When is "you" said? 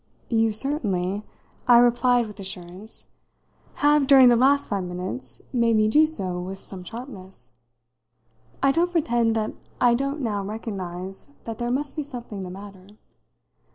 0.31-0.51